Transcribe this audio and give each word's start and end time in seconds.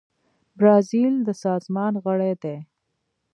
برازیل 0.57 1.15
د 1.27 1.29
سازمان 1.43 1.93
غړی 2.05 2.33
دی. 2.43 2.57